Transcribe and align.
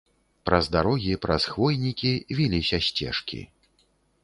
Праз 0.49 0.69
дарогі, 0.75 1.11
праз 1.25 1.45
хвойнікі 1.51 2.13
віліся 2.41 2.83
сцежкі. 2.89 3.41